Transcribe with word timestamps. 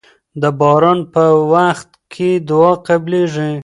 د 0.41 0.43
باران 0.59 0.99
په 1.13 1.23
وخت 1.53 1.89
کې 2.13 2.29
دعا 2.49 2.71
قبليږي. 2.87 3.51